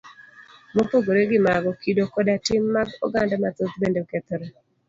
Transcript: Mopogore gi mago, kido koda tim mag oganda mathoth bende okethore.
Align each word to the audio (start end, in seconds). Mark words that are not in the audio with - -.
Mopogore 0.75 1.21
gi 1.29 1.39
mago, 1.45 1.71
kido 1.81 2.03
koda 2.13 2.35
tim 2.45 2.63
mag 2.75 2.89
oganda 3.05 3.35
mathoth 3.43 3.75
bende 3.81 3.99
okethore. 4.05 4.45